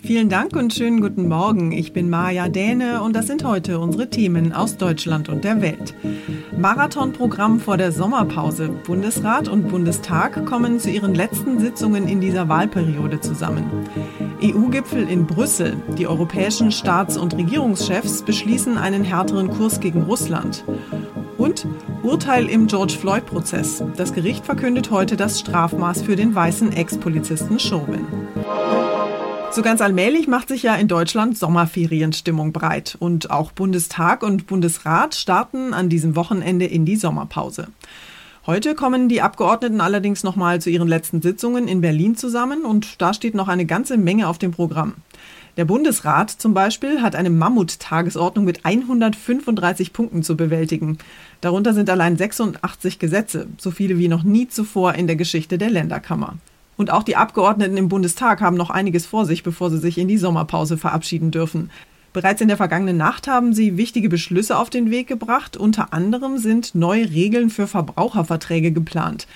Vielen 0.00 0.28
Dank 0.28 0.54
und 0.54 0.72
schönen 0.72 1.00
guten 1.00 1.28
Morgen. 1.28 1.72
Ich 1.72 1.92
bin 1.92 2.08
Maja 2.08 2.48
Däne 2.48 3.02
und 3.02 3.14
das 3.14 3.26
sind 3.26 3.44
heute 3.44 3.78
unsere 3.80 4.08
Themen 4.08 4.52
aus 4.52 4.76
Deutschland 4.76 5.28
und 5.28 5.44
der 5.44 5.60
Welt. 5.60 5.94
Marathonprogramm 6.56 7.60
vor 7.60 7.76
der 7.76 7.92
Sommerpause. 7.92 8.68
Bundesrat 8.68 9.48
und 9.48 9.68
Bundestag 9.68 10.46
kommen 10.46 10.78
zu 10.78 10.90
ihren 10.90 11.14
letzten 11.14 11.58
Sitzungen 11.58 12.08
in 12.08 12.20
dieser 12.20 12.48
Wahlperiode 12.48 13.20
zusammen. 13.20 13.64
EU-Gipfel 14.42 15.08
in 15.08 15.26
Brüssel. 15.26 15.76
Die 15.98 16.06
europäischen 16.06 16.70
Staats- 16.70 17.18
und 17.18 17.36
Regierungschefs 17.36 18.22
beschließen 18.22 18.78
einen 18.78 19.04
härteren 19.04 19.50
Kurs 19.50 19.80
gegen 19.80 20.02
Russland. 20.02 20.64
Und 21.36 21.66
Urteil 22.02 22.48
im 22.48 22.66
George 22.66 22.94
Floyd-Prozess. 22.98 23.82
Das 23.96 24.12
Gericht 24.12 24.46
verkündet 24.46 24.90
heute 24.90 25.16
das 25.16 25.40
Strafmaß 25.40 26.02
für 26.02 26.16
den 26.16 26.34
weißen 26.34 26.72
Ex-Polizisten 26.72 27.58
Chauvin. 27.58 28.06
So 29.50 29.62
ganz 29.62 29.80
allmählich 29.80 30.28
macht 30.28 30.48
sich 30.48 30.62
ja 30.62 30.74
in 30.76 30.88
Deutschland 30.88 31.36
Sommerferienstimmung 31.36 32.52
breit. 32.52 32.96
Und 33.00 33.30
auch 33.30 33.50
Bundestag 33.50 34.22
und 34.22 34.46
Bundesrat 34.46 35.14
starten 35.14 35.74
an 35.74 35.88
diesem 35.88 36.16
Wochenende 36.16 36.66
in 36.66 36.84
die 36.84 36.96
Sommerpause. 36.96 37.68
Heute 38.46 38.74
kommen 38.74 39.08
die 39.08 39.20
Abgeordneten 39.20 39.80
allerdings 39.80 40.22
nochmal 40.22 40.60
zu 40.60 40.70
ihren 40.70 40.86
letzten 40.86 41.22
Sitzungen 41.22 41.66
in 41.66 41.80
Berlin 41.80 42.16
zusammen 42.16 42.62
und 42.62 43.00
da 43.00 43.12
steht 43.12 43.34
noch 43.34 43.48
eine 43.48 43.66
ganze 43.66 43.96
Menge 43.96 44.28
auf 44.28 44.38
dem 44.38 44.52
Programm. 44.52 44.94
Der 45.56 45.64
Bundesrat 45.64 46.30
zum 46.30 46.54
Beispiel 46.54 47.02
hat 47.02 47.16
eine 47.16 47.30
Mammut-Tagesordnung 47.30 48.44
mit 48.44 48.64
135 48.64 49.92
Punkten 49.92 50.22
zu 50.22 50.36
bewältigen. 50.36 50.98
Darunter 51.40 51.74
sind 51.74 51.90
allein 51.90 52.16
86 52.16 52.98
Gesetze, 52.98 53.48
so 53.58 53.70
viele 53.70 53.98
wie 53.98 54.08
noch 54.08 54.22
nie 54.22 54.46
zuvor 54.46 54.94
in 54.94 55.08
der 55.08 55.16
Geschichte 55.16 55.58
der 55.58 55.70
Länderkammer. 55.70 56.36
Und 56.78 56.92
auch 56.92 57.02
die 57.02 57.16
Abgeordneten 57.16 57.76
im 57.76 57.88
Bundestag 57.88 58.40
haben 58.40 58.56
noch 58.56 58.70
einiges 58.70 59.04
vor 59.04 59.26
sich, 59.26 59.42
bevor 59.42 59.68
sie 59.68 59.78
sich 59.78 59.98
in 59.98 60.06
die 60.06 60.16
Sommerpause 60.16 60.78
verabschieden 60.78 61.32
dürfen. 61.32 61.70
Bereits 62.12 62.40
in 62.40 62.46
der 62.46 62.56
vergangenen 62.56 62.96
Nacht 62.96 63.26
haben 63.26 63.52
sie 63.52 63.76
wichtige 63.76 64.08
Beschlüsse 64.08 64.56
auf 64.56 64.70
den 64.70 64.90
Weg 64.90 65.08
gebracht. 65.08 65.56
Unter 65.56 65.92
anderem 65.92 66.38
sind 66.38 66.76
neue 66.76 67.10
Regeln 67.10 67.50
für 67.50 67.66
Verbraucherverträge 67.66 68.70
geplant. 68.70 69.26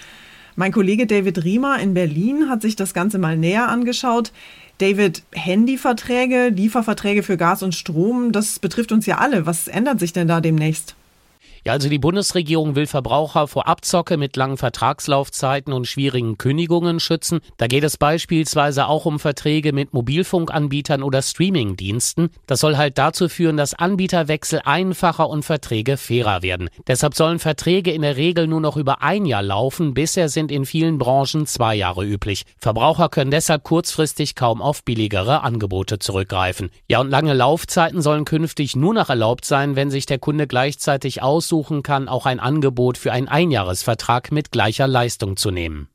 Mein 0.55 0.71
Kollege 0.71 1.07
David 1.07 1.43
Riemer 1.43 1.81
in 1.81 1.95
Berlin 1.95 2.49
hat 2.49 2.63
sich 2.63 2.77
das 2.77 2.95
Ganze 2.95 3.19
mal 3.19 3.37
näher 3.37 3.69
angeschaut. 3.69 4.31
David, 4.79 5.25
Handyverträge, 5.33 6.49
Lieferverträge 6.49 7.25
für 7.25 7.37
Gas 7.37 7.65
und 7.65 7.75
Strom, 7.75 8.31
das 8.31 8.61
betrifft 8.61 8.93
uns 8.93 9.05
ja 9.05 9.19
alle. 9.19 9.47
Was 9.47 9.67
ändert 9.67 9.99
sich 9.99 10.13
denn 10.13 10.29
da 10.29 10.41
demnächst? 10.41 10.95
Ja, 11.65 11.75
also 11.75 11.89
die 11.89 12.00
Bundesregierung 12.00 12.75
will 12.75 12.89
Verbraucher 12.89 13.47
vor 13.47 13.69
Abzocke 13.69 14.17
mit 14.17 14.34
langen 14.37 14.56
Vertragslaufzeiten 14.56 15.73
und 15.73 15.87
schwierigen 15.87 16.37
Kündigungen 16.37 16.99
schützen. 16.99 17.39
Da 17.56 17.69
geht 17.69 17.84
es 17.84 17.97
beispielsweise 17.97 18.89
auch 18.89 19.06
um 19.06 19.21
Verträge 19.21 19.73
mit 19.73 19.95
Mobilfunkanbietern 19.95 21.05
oder 21.05 21.23
Streamingdiensten. 21.23 22.31
Das 22.49 22.59
soll 22.59 22.77
halt 22.77 22.99
dazu 22.99 23.28
führen, 23.28 23.56
dass 23.56 23.75
Anbieterwechsel 23.75 24.62
einfacher 24.65 25.28
und 25.28 25.45
Verträge 25.45 25.99
fairer 25.99 26.43
werden. 26.43 26.69
Deshalb 26.89 27.15
sollen 27.15 27.39
Verträge 27.39 27.93
in 27.93 28.03
der 28.03 28.17
Regel 28.17 28.49
nur 28.49 28.61
noch 28.61 28.77
über 28.77 29.00
ein 29.00 29.25
Jahr 29.25 29.44
laufen. 29.44 29.94
Bisher 29.94 30.29
sind 30.29 30.50
in 30.50 30.67
vielen 30.67 30.99
Branchen 30.99 31.47
zwei 31.47 31.77
Jahre 31.77 32.05
üblich. 32.05 32.43
Verbraucher 32.59 33.09
können 33.09 33.31
deshalb 33.31 33.62
kurzfristig 33.62 34.34
kaum 34.34 34.61
auf 34.61 34.83
billigere 34.83 35.43
Angebote 35.44 36.00
zurückgreifen. 36.00 36.71
Ja, 36.89 37.00
und 37.00 37.11
lange 37.11 37.34
Laufzeiten 37.34 38.03
sollen 38.03 38.25
künftig 38.25 38.75
nur 38.75 38.94
noch 38.94 39.11
erlaubt 39.11 39.44
sein, 39.44 39.77
wenn 39.77 39.93
sich 39.93 40.06
der 40.06 40.19
Kunde 40.19 40.49
gleichzeitig 40.49 41.23
aus 41.23 41.52
aussuchen 41.53 41.83
kann, 41.83 42.09
auch 42.09 42.25
ein 42.25 42.41
Angebot 42.41 42.97
für 42.97 43.13
einen 43.13 43.29
Einjahresvertrag 43.29 44.33
mit 44.33 44.53
gleicher 44.53 44.89
Leistung 44.89 45.37
zu 45.37 45.51
nehmen. 45.51 45.89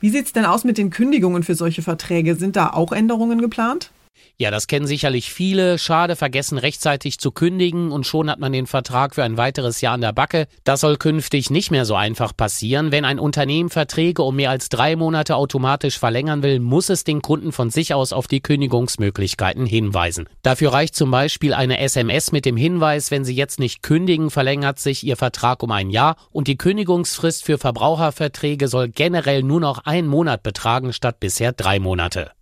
Wie 0.00 0.10
sieht 0.10 0.26
es 0.26 0.32
denn 0.32 0.44
aus 0.44 0.64
mit 0.64 0.76
den 0.76 0.90
Kündigungen 0.90 1.44
für 1.44 1.54
solche 1.54 1.82
Verträge? 1.82 2.34
Sind 2.34 2.56
da 2.56 2.70
auch 2.70 2.90
Änderungen 2.90 3.40
geplant? 3.40 3.92
Ja, 4.36 4.50
das 4.50 4.66
kennen 4.66 4.86
sicherlich 4.86 5.32
viele. 5.32 5.78
Schade, 5.78 6.16
vergessen 6.16 6.58
rechtzeitig 6.58 7.20
zu 7.20 7.30
kündigen 7.30 7.92
und 7.92 8.04
schon 8.04 8.28
hat 8.28 8.40
man 8.40 8.52
den 8.52 8.66
Vertrag 8.66 9.14
für 9.14 9.22
ein 9.22 9.36
weiteres 9.36 9.80
Jahr 9.80 9.94
an 9.94 10.00
der 10.00 10.12
Backe. 10.12 10.48
Das 10.64 10.80
soll 10.80 10.96
künftig 10.96 11.50
nicht 11.50 11.70
mehr 11.70 11.84
so 11.84 11.94
einfach 11.94 12.36
passieren. 12.36 12.90
Wenn 12.90 13.04
ein 13.04 13.20
Unternehmen 13.20 13.70
Verträge 13.70 14.22
um 14.22 14.34
mehr 14.34 14.50
als 14.50 14.68
drei 14.68 14.96
Monate 14.96 15.36
automatisch 15.36 16.00
verlängern 16.00 16.42
will, 16.42 16.58
muss 16.58 16.88
es 16.88 17.04
den 17.04 17.22
Kunden 17.22 17.52
von 17.52 17.70
sich 17.70 17.94
aus 17.94 18.12
auf 18.12 18.26
die 18.26 18.40
Kündigungsmöglichkeiten 18.40 19.66
hinweisen. 19.66 20.28
Dafür 20.42 20.72
reicht 20.72 20.96
zum 20.96 21.12
Beispiel 21.12 21.54
eine 21.54 21.78
SMS 21.78 22.32
mit 22.32 22.44
dem 22.44 22.56
Hinweis, 22.56 23.12
wenn 23.12 23.24
Sie 23.24 23.36
jetzt 23.36 23.60
nicht 23.60 23.82
kündigen, 23.82 24.30
verlängert 24.30 24.80
sich 24.80 25.04
Ihr 25.04 25.16
Vertrag 25.16 25.62
um 25.62 25.70
ein 25.70 25.90
Jahr 25.90 26.16
und 26.32 26.48
die 26.48 26.58
Kündigungsfrist 26.58 27.44
für 27.44 27.58
Verbraucherverträge 27.58 28.66
soll 28.66 28.88
generell 28.88 29.42
nur 29.44 29.60
noch 29.60 29.84
einen 29.84 30.08
Monat 30.08 30.42
betragen 30.42 30.92
statt 30.92 31.20
bisher 31.20 31.52
drei 31.52 31.78
Monate. 31.78 32.32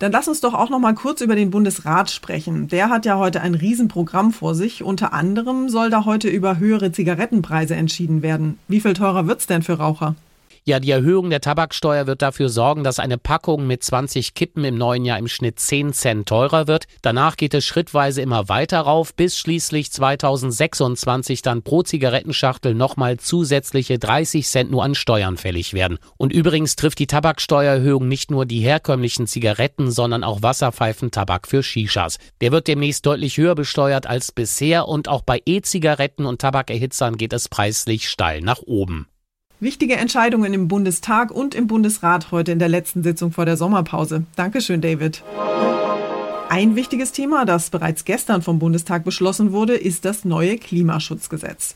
Dann 0.00 0.12
lass 0.12 0.28
uns 0.28 0.40
doch 0.40 0.54
auch 0.54 0.70
noch 0.70 0.78
mal 0.78 0.94
kurz 0.94 1.20
über 1.20 1.36
den 1.36 1.50
Bundesrat 1.50 2.10
sprechen. 2.10 2.68
Der 2.68 2.88
hat 2.88 3.04
ja 3.04 3.18
heute 3.18 3.42
ein 3.42 3.54
Riesenprogramm 3.54 4.32
vor 4.32 4.54
sich. 4.54 4.82
Unter 4.82 5.12
anderem 5.12 5.68
soll 5.68 5.90
da 5.90 6.06
heute 6.06 6.28
über 6.28 6.58
höhere 6.58 6.90
Zigarettenpreise 6.90 7.74
entschieden 7.74 8.22
werden. 8.22 8.58
Wie 8.66 8.80
viel 8.80 8.94
teurer 8.94 9.26
wird's 9.26 9.46
denn 9.46 9.62
für 9.62 9.74
Raucher? 9.74 10.16
Ja, 10.70 10.78
die 10.78 10.92
Erhöhung 10.92 11.30
der 11.30 11.40
Tabaksteuer 11.40 12.06
wird 12.06 12.22
dafür 12.22 12.48
sorgen, 12.48 12.84
dass 12.84 13.00
eine 13.00 13.18
Packung 13.18 13.66
mit 13.66 13.82
20 13.82 14.34
Kippen 14.34 14.64
im 14.64 14.78
neuen 14.78 15.04
Jahr 15.04 15.18
im 15.18 15.26
Schnitt 15.26 15.58
10 15.58 15.92
Cent 15.92 16.28
teurer 16.28 16.68
wird. 16.68 16.84
Danach 17.02 17.36
geht 17.36 17.54
es 17.54 17.64
schrittweise 17.64 18.22
immer 18.22 18.48
weiter 18.48 18.78
rauf, 18.78 19.12
bis 19.12 19.36
schließlich 19.36 19.90
2026 19.90 21.42
dann 21.42 21.64
pro 21.64 21.82
Zigarettenschachtel 21.82 22.76
nochmal 22.76 23.18
zusätzliche 23.18 23.98
30 23.98 24.46
Cent 24.46 24.70
nur 24.70 24.84
an 24.84 24.94
Steuern 24.94 25.38
fällig 25.38 25.74
werden. 25.74 25.98
Und 26.18 26.32
übrigens 26.32 26.76
trifft 26.76 27.00
die 27.00 27.08
Tabaksteuererhöhung 27.08 28.06
nicht 28.06 28.30
nur 28.30 28.46
die 28.46 28.60
herkömmlichen 28.60 29.26
Zigaretten, 29.26 29.90
sondern 29.90 30.22
auch 30.22 30.40
Wasserpfeifentabak 30.40 31.48
für 31.48 31.64
Shishas. 31.64 32.18
Der 32.40 32.52
wird 32.52 32.68
demnächst 32.68 33.04
deutlich 33.06 33.38
höher 33.38 33.56
besteuert 33.56 34.06
als 34.06 34.30
bisher 34.30 34.86
und 34.86 35.08
auch 35.08 35.22
bei 35.22 35.42
E-Zigaretten 35.44 36.26
und 36.26 36.40
Tabakerhitzern 36.40 37.16
geht 37.16 37.32
es 37.32 37.48
preislich 37.48 38.08
steil 38.08 38.40
nach 38.40 38.62
oben. 38.62 39.08
Wichtige 39.62 39.96
Entscheidungen 39.96 40.54
im 40.54 40.68
Bundestag 40.68 41.30
und 41.30 41.54
im 41.54 41.66
Bundesrat 41.66 42.30
heute 42.30 42.50
in 42.50 42.58
der 42.58 42.70
letzten 42.70 43.02
Sitzung 43.02 43.30
vor 43.30 43.44
der 43.44 43.58
Sommerpause. 43.58 44.24
Dankeschön, 44.34 44.80
David. 44.80 45.22
Ein 46.48 46.76
wichtiges 46.76 47.12
Thema, 47.12 47.44
das 47.44 47.68
bereits 47.68 48.06
gestern 48.06 48.40
vom 48.40 48.58
Bundestag 48.58 49.04
beschlossen 49.04 49.52
wurde, 49.52 49.74
ist 49.74 50.06
das 50.06 50.24
neue 50.24 50.56
Klimaschutzgesetz. 50.56 51.74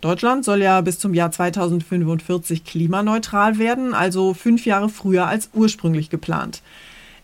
Deutschland 0.00 0.44
soll 0.44 0.60
ja 0.60 0.80
bis 0.80 0.98
zum 0.98 1.14
Jahr 1.14 1.30
2045 1.30 2.64
klimaneutral 2.64 3.60
werden, 3.60 3.94
also 3.94 4.34
fünf 4.34 4.66
Jahre 4.66 4.88
früher 4.88 5.28
als 5.28 5.50
ursprünglich 5.54 6.10
geplant. 6.10 6.62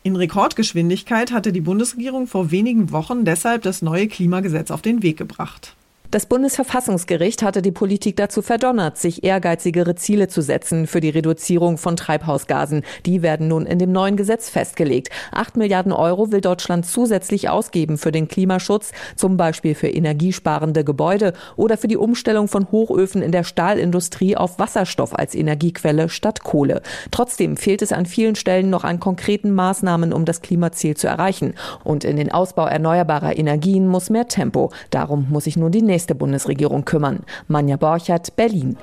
In 0.05 0.15
Rekordgeschwindigkeit 0.15 1.33
hatte 1.33 1.53
die 1.53 1.61
Bundesregierung 1.61 2.29
vor 2.29 2.53
wenigen 2.53 2.93
Wochen 2.93 3.25
deshalb 3.25 3.63
das 3.63 3.83
neue 3.83 4.07
Klimagesetz 4.07 4.71
auf 4.71 4.83
den 4.83 5.03
Weg 5.03 5.17
gebracht. 5.17 5.75
Das 6.11 6.27
Bundesverfassungsgericht 6.27 7.43
hatte 7.43 7.63
die 7.63 7.73
Politik 7.73 8.17
dazu 8.17 8.41
verdonnert, 8.41 8.97
sich 8.97 9.25
ehrgeizigere 9.25 9.97
Ziele 9.97 10.29
zu 10.29 10.41
setzen 10.41 10.87
für 10.87 11.01
die 11.01 11.09
Reduzierung 11.09 11.79
von 11.79 11.97
Treibhausgasen. 11.97 12.83
Die 13.05 13.23
werden 13.23 13.49
nun 13.49 13.67
in 13.67 13.81
dem 13.81 13.91
neuen 13.91 14.17
Gesetz 14.17 14.49
festgelegt. 14.49 15.11
Acht 15.33 15.57
Milliarden 15.57 15.93
Euro 15.93 16.31
will 16.31 16.41
Deutschland 16.41 16.87
zusätzlich 16.87 17.49
ausgeben 17.49 17.99
für 17.99 18.13
den 18.13 18.29
Klimaschutz, 18.29 18.93
zum 19.17 19.37
Beispiel 19.37 19.75
für 19.75 19.89
energiesparende 19.89 20.85
Gebäude 20.85 21.33
oder 21.57 21.77
für 21.77 21.89
die 21.89 21.97
Umstellung 21.97 22.47
von 22.47 22.71
Hochöfen 22.71 23.21
in 23.21 23.33
der 23.33 23.45
Stahlindustrie 23.45 24.37
auf 24.37 24.59
Wasserstoff 24.61 25.13
als 25.13 25.35
Energiequelle 25.35 26.09
statt 26.09 26.45
Kohle. 26.45 26.83
Trotzdem 27.11 27.57
fehlt 27.57 27.83
es 27.83 27.93
an 27.93 28.07
vielen 28.07 28.37
Stellen 28.37 28.71
noch 28.71 28.85
an 28.85 29.01
konkreten 29.01 29.53
Maßnahmen, 29.53 30.13
um 30.13 30.25
das 30.25 30.41
Klimaziel 30.41 30.97
zu 30.97 31.09
erreichen. 31.09 31.55
Und 31.83 32.05
in 32.05 32.17
den 32.17 32.31
Ausbau 32.31 32.67
erneuerbarer 32.67 33.37
Energien 33.37 33.89
muss 33.89 34.09
mehr 34.09 34.29
Tempo. 34.29 34.71
Darum 34.91 35.27
muss 35.31 35.45
sich 35.45 35.57
nun 35.57 35.73
die 35.73 35.83
nächste 35.97 36.15
Bundesregierung 36.15 36.85
kümmern. 36.85 37.21
Manja 37.49 37.79
Borchert, 37.79 38.37
Berlin. 38.37 38.77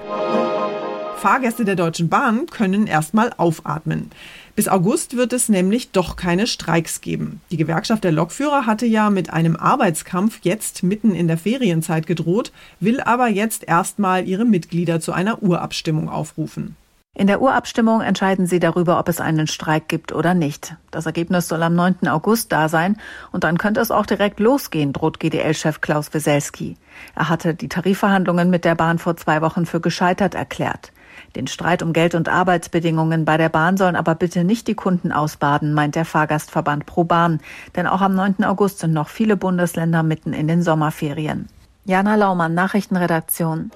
Fahrgäste 1.18 1.64
der 1.64 1.76
Deutschen 1.76 2.10
Bahn 2.10 2.48
können 2.48 2.88
erstmal 2.88 3.32
aufatmen. 3.38 4.10
Bis 4.56 4.68
August 4.68 5.16
wird 5.16 5.32
es 5.32 5.48
nämlich 5.48 5.92
doch 5.92 6.16
keine 6.16 6.48
Streiks 6.48 7.02
geben. 7.02 7.40
Die 7.52 7.58
Gewerkschaft 7.58 8.04
der 8.04 8.12
Lokführer 8.12 8.66
hatte 8.66 8.88
ja 8.88 9.12
mit 9.12 9.30
einem 9.30 9.56
Arbeitskampf 9.56 10.40
jetzt 10.42 10.82
mitten 10.82 11.14
in 11.14 11.28
der 11.28 11.38
Ferienzeit 11.38 12.08
gedroht, 12.08 12.52
will 12.80 13.00
aber 13.00 13.28
jetzt 13.28 13.64
erstmal 13.64 14.28
ihre 14.28 14.44
Mitglieder 14.44 15.00
zu 15.00 15.12
einer 15.12 15.44
Urabstimmung 15.44 16.10
aufrufen. 16.10 16.76
In 17.16 17.28
der 17.28 17.42
Urabstimmung 17.42 18.02
entscheiden 18.02 18.48
sie 18.48 18.60
darüber, 18.60 18.98
ob 18.98 19.08
es 19.08 19.22
einen 19.22 19.46
Streik 19.46 19.88
gibt 19.88 20.14
oder 20.14 20.34
nicht. 20.34 20.76
Das 20.90 21.06
Ergebnis 21.06 21.48
soll 21.48 21.62
am 21.62 21.76
9. 21.76 22.08
August 22.08 22.52
da 22.52 22.70
sein 22.70 22.98
und 23.32 23.44
dann 23.44 23.60
könnte 23.60 23.82
es 23.82 23.92
auch 23.92 24.08
direkt 24.08 24.40
losgehen, 24.40 24.94
droht 24.94 25.20
GDL-Chef 25.20 25.80
Klaus 25.80 26.12
Weselski. 26.16 26.76
Er 27.14 27.30
hatte 27.30 27.54
die 27.54 27.70
Tarifverhandlungen 27.70 28.50
mit 28.50 28.66
der 28.66 28.74
Bahn 28.74 28.98
vor 28.98 29.16
zwei 29.16 29.42
Wochen 29.42 29.68
für 29.68 29.80
gescheitert 29.80 30.34
erklärt. 30.34 30.92
Den 31.36 31.46
Streit 31.46 31.84
um 31.84 31.94
Geld 31.94 32.16
und 32.16 32.30
Arbeitsbedingungen 32.30 33.26
bei 33.26 33.38
der 33.38 33.50
Bahn 33.50 33.78
sollen 33.78 33.96
aber 33.96 34.16
bitte 34.16 34.44
nicht 34.44 34.68
die 34.68 34.74
Kunden 34.74 35.12
ausbaden, 35.12 35.76
meint 35.76 35.94
der 35.94 36.06
Fahrgastverband 36.06 36.88
ProBahn. 36.88 37.42
Denn 37.76 37.86
auch 37.86 38.02
am 38.02 38.16
9. 38.16 38.44
August 38.44 38.80
sind 38.80 38.94
noch 38.94 39.10
viele 39.10 39.38
Bundesländer 39.38 40.02
mitten 40.02 40.34
in 40.34 40.48
den 40.48 40.64
Sommerferien. 40.64 41.48
Jana 41.86 42.16
Laumann, 42.16 42.56
Nachrichtenredaktion. 42.56 43.70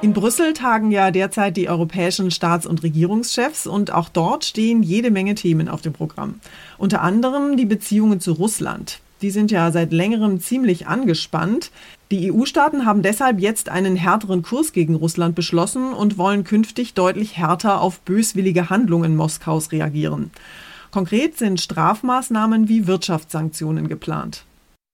In 0.00 0.12
Brüssel 0.12 0.52
tagen 0.52 0.92
ja 0.92 1.10
derzeit 1.10 1.56
die 1.56 1.68
europäischen 1.68 2.30
Staats- 2.30 2.66
und 2.66 2.84
Regierungschefs 2.84 3.66
und 3.66 3.92
auch 3.92 4.08
dort 4.08 4.44
stehen 4.44 4.84
jede 4.84 5.10
Menge 5.10 5.34
Themen 5.34 5.68
auf 5.68 5.80
dem 5.80 5.92
Programm. 5.92 6.38
Unter 6.78 7.02
anderem 7.02 7.56
die 7.56 7.64
Beziehungen 7.64 8.20
zu 8.20 8.32
Russland. 8.34 9.00
Die 9.22 9.30
sind 9.30 9.50
ja 9.50 9.72
seit 9.72 9.92
längerem 9.92 10.38
ziemlich 10.40 10.86
angespannt. 10.86 11.72
Die 12.12 12.30
EU-Staaten 12.30 12.86
haben 12.86 13.02
deshalb 13.02 13.40
jetzt 13.40 13.70
einen 13.70 13.96
härteren 13.96 14.42
Kurs 14.42 14.72
gegen 14.72 14.94
Russland 14.94 15.34
beschlossen 15.34 15.92
und 15.92 16.16
wollen 16.16 16.44
künftig 16.44 16.94
deutlich 16.94 17.36
härter 17.36 17.80
auf 17.80 17.98
böswillige 18.00 18.70
Handlungen 18.70 19.16
Moskaus 19.16 19.72
reagieren. 19.72 20.30
Konkret 20.92 21.36
sind 21.36 21.60
Strafmaßnahmen 21.60 22.68
wie 22.68 22.86
Wirtschaftssanktionen 22.86 23.88
geplant. 23.88 24.44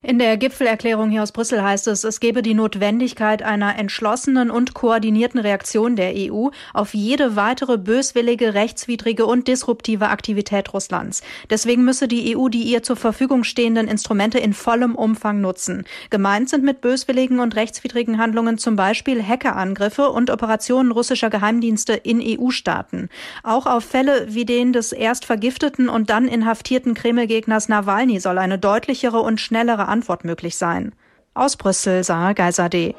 In 0.07 0.19
der 0.19 0.37
Gipfelerklärung 0.37 1.09
hier 1.09 1.23
aus 1.23 1.31
Brüssel 1.31 1.63
heißt 1.63 1.87
es, 1.87 2.03
es 2.03 2.19
gebe 2.19 2.43
die 2.43 2.53
Notwendigkeit 2.53 3.41
einer 3.41 3.79
entschlossenen 3.79 4.51
und 4.51 4.75
koordinierten 4.75 5.39
Reaktion 5.39 5.95
der 5.95 6.13
EU 6.15 6.49
auf 6.75 6.93
jede 6.93 7.35
weitere 7.35 7.79
böswillige, 7.79 8.53
rechtswidrige 8.53 9.25
und 9.25 9.47
disruptive 9.47 10.09
Aktivität 10.09 10.75
Russlands. 10.75 11.23
Deswegen 11.49 11.83
müsse 11.83 12.07
die 12.07 12.37
EU 12.37 12.49
die 12.49 12.61
ihr 12.61 12.83
zur 12.83 12.97
Verfügung 12.97 13.43
stehenden 13.43 13.87
Instrumente 13.87 14.37
in 14.37 14.53
vollem 14.53 14.93
Umfang 14.93 15.41
nutzen. 15.41 15.85
Gemeint 16.11 16.49
sind 16.49 16.63
mit 16.63 16.81
böswilligen 16.81 17.39
und 17.39 17.55
rechtswidrigen 17.55 18.19
Handlungen 18.19 18.59
zum 18.59 18.75
Beispiel 18.75 19.23
Hackerangriffe 19.23 20.11
und 20.11 20.29
Operationen 20.29 20.91
russischer 20.91 21.31
Geheimdienste 21.31 21.93
in 21.93 22.21
EU-Staaten. 22.21 23.09
Auch 23.41 23.65
auf 23.65 23.83
Fälle 23.83 24.27
wie 24.29 24.45
den 24.45 24.71
des 24.71 24.91
erst 24.91 25.25
vergifteten 25.25 25.89
und 25.89 26.11
dann 26.11 26.27
inhaftierten 26.27 26.93
Kreml-Gegners 26.93 27.69
Nawalny 27.69 28.19
soll 28.19 28.37
eine 28.37 28.59
deutlichere 28.59 29.21
und 29.21 29.41
schnellere 29.41 29.94
Antwort 29.95 30.25
möglich 30.25 30.57
sein. 30.57 30.91
Aus 31.33 31.55
Brüssel, 31.55 32.03
Sarah 32.03 32.33
Geiserde. 32.33 32.93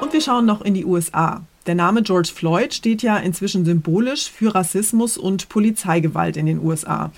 Und 0.00 0.14
wir 0.14 0.22
schauen 0.22 0.46
noch 0.46 0.62
in 0.62 0.72
die 0.72 0.86
USA. 0.86 1.42
Der 1.66 1.74
Name 1.74 2.02
George 2.02 2.30
Floyd 2.34 2.72
steht 2.72 3.02
ja 3.02 3.18
inzwischen 3.18 3.66
symbolisch 3.66 4.30
für 4.30 4.54
Rassismus 4.54 5.18
und 5.18 5.50
Polizeigewalt 5.50 6.38
in 6.38 6.46
den 6.46 6.64
USA. 6.64 7.10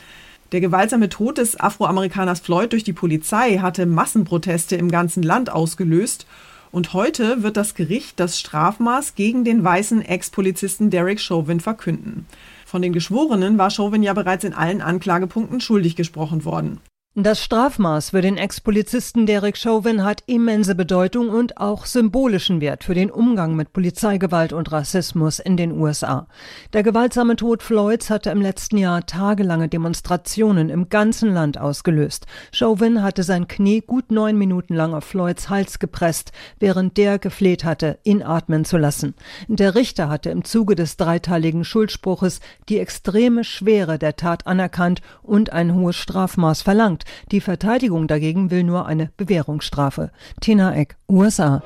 Der 0.51 0.61
gewaltsame 0.61 1.09
Tod 1.09 1.39
des 1.39 1.61
Afroamerikaners 1.61 2.41
Floyd 2.41 2.73
durch 2.73 2.83
die 2.83 2.93
Polizei 2.93 3.59
hatte 3.59 3.87
Massenproteste 3.87 4.75
im 4.75 4.91
ganzen 4.91 5.23
Land 5.23 5.51
ausgelöst. 5.51 6.27
Und 6.73 6.95
heute 6.95 7.45
wird 7.45 7.57
das 7.57 7.75
Gericht 7.75 8.19
das 8.19 8.41
Strafmaß 8.41 9.15
gegen 9.15 9.45
den 9.45 9.63
weißen 9.63 10.03
Ex-Polizisten 10.03 10.91
Derek 10.91 11.21
Chauvin 11.21 11.61
verkünden. 11.61 12.27
Von 12.67 12.83
den 12.83 12.93
Geschworenen 12.93 13.57
war 13.57 13.71
Chauvin 13.71 14.03
ja 14.03 14.15
bereits 14.15 14.43
in 14.43 14.55
allen 14.55 14.81
Anklagepunkten 14.83 15.61
schuldig 15.61 15.95
gesprochen 15.95 16.45
worden. 16.45 16.81
Das 17.21 17.43
Strafmaß 17.43 18.11
für 18.11 18.21
den 18.21 18.37
Ex-Polizisten 18.37 19.27
Derek 19.27 19.57
Chauvin 19.57 20.05
hat 20.05 20.23
immense 20.27 20.77
Bedeutung 20.77 21.31
und 21.31 21.57
auch 21.57 21.85
symbolischen 21.85 22.61
Wert 22.61 22.85
für 22.85 22.95
den 22.95 23.11
Umgang 23.11 23.57
mit 23.57 23.73
Polizeigewalt 23.73 24.53
und 24.53 24.71
Rassismus 24.71 25.41
in 25.41 25.57
den 25.57 25.73
USA. 25.73 26.29
Der 26.75 26.85
gewaltsame 26.85 27.35
Tod 27.35 27.65
Floyds 27.65 28.09
hatte 28.09 28.31
im 28.31 28.41
letzten 28.41 28.77
Jahr 28.77 29.05
tagelange 29.05 29.69
Demonstrationen 29.69 30.69
im 30.69 30.91
ganzen 30.91 31.35
Land 31.35 31.59
ausgelöst. 31.59 32.27
Chauvin 32.53 33.03
hatte 33.03 33.25
sein 33.25 33.49
Knie 33.49 33.81
gut 33.81 34.13
neun 34.13 34.39
Minuten 34.39 34.75
lang 34.75 34.95
auf 34.95 35.03
Floyds 35.03 35.49
Hals 35.49 35.81
gepresst, 35.81 36.31
während 36.61 36.97
der 36.99 37.19
gefleht 37.19 37.65
hatte, 37.65 37.99
ihn 38.05 38.23
atmen 38.23 38.65
zu 38.65 38.77
lassen. 38.77 39.17
Der 39.49 39.75
Richter 39.75 40.09
hatte 40.09 40.31
im 40.31 40.45
Zuge 40.45 40.77
des 40.77 40.97
dreiteiligen 40.97 41.65
Schuldspruches 41.65 42.39
die 42.69 42.79
extreme 42.79 43.43
Schwere 43.43 43.99
der 43.99 44.15
Tat 44.15 44.47
anerkannt 44.47 45.03
und 45.25 45.53
ein 45.53 45.75
hohes 45.75 45.97
Strafmaß 45.97 46.63
verlangt. 46.63 47.07
Die 47.31 47.41
Verteidigung 47.41 48.07
dagegen 48.07 48.51
will 48.51 48.65
nur 48.65 48.87
eine 48.87 49.11
Bewährungsstrafe. 49.17 50.11
Tina 50.41 50.75
Eck, 50.75 50.97
USA. 51.09 51.63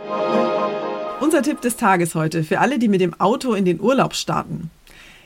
Unser 1.21 1.43
Tipp 1.43 1.61
des 1.61 1.77
Tages 1.77 2.15
heute 2.15 2.43
für 2.43 2.59
alle, 2.59 2.79
die 2.79 2.89
mit 2.89 3.01
dem 3.01 3.19
Auto 3.21 3.55
in 3.55 3.65
den 3.65 3.81
Urlaub 3.81 4.15
starten. 4.15 4.71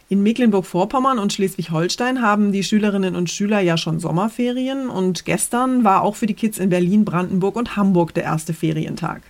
In 0.09 0.23
Mecklenburg-Vorpommern 0.23 1.19
und 1.19 1.33
Schleswig-Holstein 1.33 2.23
haben 2.23 2.53
die 2.53 2.63
Schülerinnen 2.63 3.17
und 3.17 3.29
Schüler 3.29 3.59
ja 3.59 3.77
schon 3.77 3.99
Sommerferien 3.99 4.89
und 4.89 5.25
gestern 5.25 5.83
war 5.83 6.03
auch 6.03 6.15
für 6.15 6.27
die 6.27 6.35
Kids 6.35 6.59
in 6.59 6.69
Berlin, 6.69 7.05
Brandenburg 7.05 7.57
und 7.57 7.75
Hamburg 7.75 8.15
der 8.15 8.23
erste 8.23 8.55
Ferientag. 8.55 9.23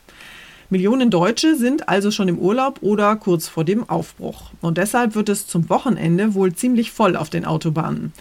Millionen 0.69 1.11
Deutsche 1.11 1.57
sind 1.57 1.89
also 1.89 2.11
schon 2.11 2.29
im 2.29 2.39
Urlaub 2.39 2.81
oder 2.83 3.15
kurz 3.17 3.49
vor 3.49 3.65
dem 3.65 3.89
Aufbruch. 3.89 4.51
Und 4.61 4.79
deshalb 4.79 5.15
wird 5.15 5.29
es 5.29 5.47
zum 5.47 5.71
Wochenende 5.71 6.35
wohl 6.35 6.53
ziemlich 6.55 6.91
voll 6.91 7.17
auf 7.17 7.31
den 7.31 7.45
Autobahnen. 7.45 8.13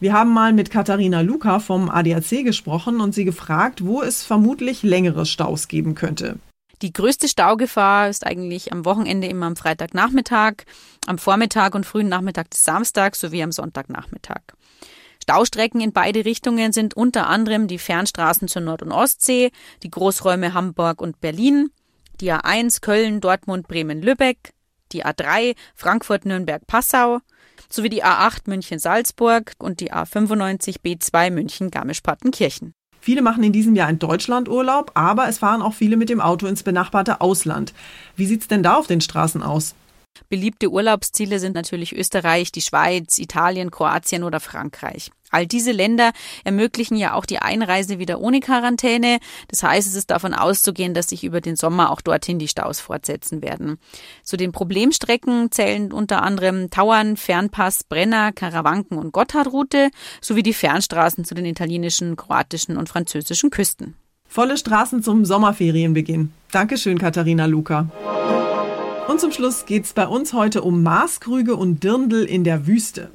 Wir 0.00 0.12
haben 0.12 0.32
mal 0.32 0.52
mit 0.52 0.70
Katharina 0.70 1.22
Luca 1.22 1.58
vom 1.58 1.90
ADAC 1.90 2.44
gesprochen 2.44 3.00
und 3.00 3.14
sie 3.14 3.24
gefragt, 3.24 3.84
wo 3.84 4.00
es 4.00 4.22
vermutlich 4.22 4.84
längere 4.84 5.26
Staus 5.26 5.66
geben 5.66 5.96
könnte. 5.96 6.38
Die 6.82 6.92
größte 6.92 7.26
Staugefahr 7.26 8.08
ist 8.08 8.24
eigentlich 8.24 8.72
am 8.72 8.84
Wochenende 8.84 9.26
immer 9.26 9.46
am 9.46 9.56
Freitagnachmittag, 9.56 10.64
am 11.06 11.18
Vormittag 11.18 11.74
und 11.74 11.84
frühen 11.84 12.08
Nachmittag 12.08 12.50
des 12.50 12.62
Samstags 12.62 13.18
sowie 13.18 13.42
am 13.42 13.50
Sonntagnachmittag. 13.50 14.42
Staustrecken 15.20 15.80
in 15.80 15.92
beide 15.92 16.24
Richtungen 16.24 16.72
sind 16.72 16.94
unter 16.94 17.26
anderem 17.26 17.66
die 17.66 17.78
Fernstraßen 17.78 18.46
zur 18.46 18.62
Nord- 18.62 18.82
und 18.82 18.92
Ostsee, 18.92 19.50
die 19.82 19.90
Großräume 19.90 20.54
Hamburg 20.54 21.00
und 21.00 21.20
Berlin, 21.20 21.70
die 22.20 22.32
A1 22.32 22.80
Köln, 22.80 23.20
Dortmund, 23.20 23.66
Bremen, 23.66 24.00
Lübeck, 24.00 24.52
die 24.92 25.04
A3 25.04 25.56
Frankfurt-Nürnberg-Passau 25.74 27.18
sowie 27.68 27.88
die 27.88 28.04
A8 28.04 28.42
München-Salzburg 28.46 29.52
und 29.58 29.80
die 29.80 29.92
A95 29.92 30.76
B2 30.84 31.30
München-Garmisch-Partenkirchen. 31.30 32.74
Viele 33.00 33.22
machen 33.22 33.42
in 33.42 33.52
diesem 33.52 33.74
Jahr 33.74 33.88
in 33.88 33.98
Deutschland 33.98 34.48
Urlaub, 34.48 34.90
aber 34.94 35.28
es 35.28 35.38
fahren 35.38 35.62
auch 35.62 35.74
viele 35.74 35.96
mit 35.96 36.08
dem 36.08 36.20
Auto 36.20 36.46
ins 36.46 36.62
benachbarte 36.62 37.20
Ausland. 37.20 37.72
Wie 38.16 38.26
sieht's 38.26 38.48
denn 38.48 38.62
da 38.62 38.74
auf 38.74 38.86
den 38.86 39.00
Straßen 39.00 39.42
aus? 39.42 39.74
Beliebte 40.28 40.70
Urlaubsziele 40.70 41.38
sind 41.38 41.54
natürlich 41.54 41.94
Österreich, 41.94 42.52
die 42.52 42.60
Schweiz, 42.60 43.18
Italien, 43.18 43.70
Kroatien 43.70 44.22
oder 44.22 44.40
Frankreich. 44.40 45.10
All 45.30 45.46
diese 45.46 45.72
Länder 45.72 46.12
ermöglichen 46.44 46.96
ja 46.96 47.14
auch 47.14 47.26
die 47.26 47.38
Einreise 47.38 47.98
wieder 47.98 48.20
ohne 48.20 48.40
Quarantäne. 48.40 49.18
Das 49.48 49.62
heißt, 49.62 49.86
es 49.86 49.94
ist 49.94 50.10
davon 50.10 50.32
auszugehen, 50.32 50.94
dass 50.94 51.08
sich 51.08 51.24
über 51.24 51.40
den 51.40 51.56
Sommer 51.56 51.90
auch 51.90 52.00
dorthin 52.00 52.38
die 52.38 52.48
Staus 52.48 52.80
fortsetzen 52.80 53.42
werden. 53.42 53.78
Zu 54.22 54.36
den 54.36 54.52
Problemstrecken 54.52 55.50
zählen 55.50 55.92
unter 55.92 56.22
anderem 56.22 56.70
Tauern, 56.70 57.16
Fernpass, 57.16 57.84
Brenner, 57.84 58.32
Karawanken 58.32 58.96
und 58.96 59.12
Gotthardroute 59.12 59.90
sowie 60.20 60.42
die 60.42 60.54
Fernstraßen 60.54 61.24
zu 61.24 61.34
den 61.34 61.44
italienischen, 61.44 62.16
kroatischen 62.16 62.76
und 62.76 62.88
französischen 62.88 63.50
Küsten. 63.50 63.96
Volle 64.26 64.56
Straßen 64.56 65.02
zum 65.02 65.24
Sommerferienbeginn. 65.24 66.32
Dankeschön, 66.52 66.98
Katharina 66.98 67.46
Luca. 67.46 67.90
Und 69.08 69.22
zum 69.22 69.32
Schluss 69.32 69.64
geht 69.64 69.86
es 69.86 69.94
bei 69.94 70.06
uns 70.06 70.34
heute 70.34 70.60
um 70.60 70.82
Maßkrüge 70.82 71.56
und 71.56 71.82
Dirndl 71.82 72.24
in 72.24 72.44
der 72.44 72.66
Wüste. 72.66 73.08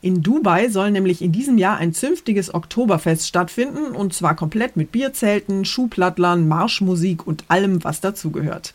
In 0.00 0.20
Dubai 0.20 0.68
soll 0.68 0.90
nämlich 0.90 1.22
in 1.22 1.30
diesem 1.30 1.58
Jahr 1.58 1.76
ein 1.76 1.94
zünftiges 1.94 2.52
Oktoberfest 2.52 3.28
stattfinden 3.28 3.94
und 3.94 4.12
zwar 4.12 4.34
komplett 4.34 4.76
mit 4.76 4.90
Bierzelten, 4.90 5.64
Schuhplattlern, 5.64 6.48
Marschmusik 6.48 7.24
und 7.24 7.44
allem, 7.46 7.84
was 7.84 8.00
dazugehört. 8.00 8.74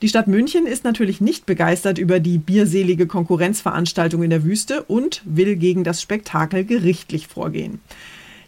Die 0.00 0.08
Stadt 0.08 0.28
München 0.28 0.66
ist 0.66 0.82
natürlich 0.82 1.20
nicht 1.20 1.44
begeistert 1.44 1.98
über 1.98 2.20
die 2.20 2.38
bierselige 2.38 3.06
Konkurrenzveranstaltung 3.06 4.22
in 4.22 4.30
der 4.30 4.44
Wüste 4.44 4.84
und 4.84 5.20
will 5.26 5.56
gegen 5.56 5.84
das 5.84 6.00
Spektakel 6.00 6.64
gerichtlich 6.64 7.28
vorgehen. 7.28 7.80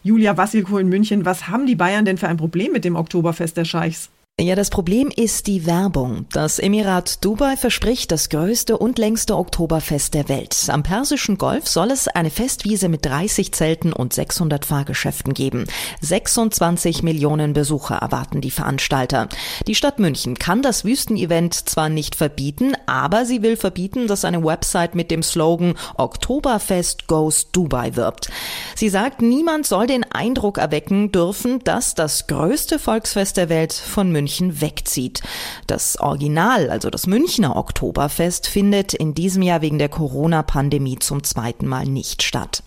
Julia 0.03 0.39
Wassilko 0.39 0.79
in 0.79 0.89
München, 0.89 1.27
was 1.27 1.49
haben 1.49 1.67
die 1.67 1.77
Bayern 1.77 2.07
denn 2.07 2.17
für 2.17 2.29
ein 2.29 2.39
Problem 2.39 2.73
mit 2.73 2.87
dem 2.87 2.97
Oktoberfest 2.97 3.59
der 3.59 3.67
Scheichs? 3.67 4.09
Ja, 4.41 4.55
das 4.55 4.71
Problem 4.71 5.11
ist 5.15 5.49
die 5.49 5.67
Werbung. 5.67 6.25
Das 6.33 6.59
Emirat 6.59 7.23
Dubai 7.23 7.59
verspricht 7.59 8.11
das 8.11 8.31
größte 8.31 8.79
und 8.79 8.99
längste 8.99 9.37
Oktoberfest 9.37 10.15
der 10.15 10.31
Welt. 10.31 10.57
Am 10.69 10.83
Persischen 10.83 11.37
Golf 11.37 11.69
soll 11.69 11.91
es 11.91 12.09
eine 12.09 12.31
Festwiese 12.31 12.89
mit 12.89 13.05
30 13.05 13.53
Zelten 13.53 13.93
und 13.93 14.15
600 14.15 14.65
Fahrgeschäften 14.65 15.35
geben. 15.35 15.67
26 16.01 17.03
Millionen 17.03 17.53
Besucher 17.53 17.97
erwarten 17.97 18.41
die 18.41 18.51
Veranstalter. 18.51 19.29
Die 19.67 19.75
Stadt 19.75 19.99
München 19.99 20.39
kann 20.39 20.63
das 20.63 20.87
Wüstenevent 20.87 21.53
zwar 21.69 21.91
nicht 21.91 22.15
verbieten, 22.15 22.73
aber 22.87 23.27
sie 23.27 23.43
will 23.43 23.59
verbieten, 23.59 24.07
dass 24.07 24.25
eine 24.25 24.43
Website 24.43 24.95
mit 24.95 25.11
dem 25.11 25.23
Slogan 25.23 25.75
Oktoberfest 25.99 27.09
Goes 27.09 27.53
Dubai 27.53 27.95
wirbt. 27.95 28.31
Sie 28.75 28.89
sagt, 28.89 29.21
niemand 29.21 29.67
soll 29.67 29.87
den 29.87 30.11
Eindruck 30.11 30.57
erwecken 30.57 31.13
dürfen, 31.13 31.59
dass 31.65 31.95
das 31.95 32.27
größte 32.27 32.79
Volksfest 32.79 33.37
der 33.37 33.51
Welt 33.51 33.75
von 33.75 34.11
München 34.11 34.30
München 34.31 34.61
wegzieht. 34.61 35.23
Das 35.67 35.99
Original, 35.99 36.71
also 36.71 36.89
das 36.89 37.09
Münchner 37.09 37.57
Oktoberfest, 37.57 38.47
findet 38.47 38.95
in 38.95 39.13
diesem 39.13 39.43
Jahr 39.43 39.61
wegen 39.61 39.79
der 39.79 39.89
Corona-Pandemie 39.89 40.99
zum 41.01 41.25
zweiten 41.25 41.67
Mal 41.67 41.87
nicht 41.87 42.23
statt. 42.23 42.63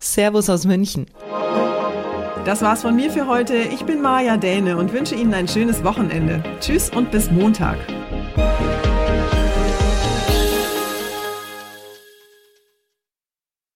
Servus 0.00 0.48
aus 0.48 0.64
München. 0.64 1.06
Das 2.46 2.62
war's 2.62 2.82
von 2.82 2.96
mir 2.96 3.10
für 3.10 3.28
heute. 3.28 3.54
Ich 3.56 3.84
bin 3.84 4.00
Maja 4.00 4.38
Däne 4.38 4.78
und 4.78 4.92
wünsche 4.92 5.14
Ihnen 5.14 5.34
ein 5.34 5.46
schönes 5.46 5.84
Wochenende. 5.84 6.42
Tschüss 6.60 6.88
und 6.90 7.10
bis 7.10 7.30
Montag. 7.30 7.78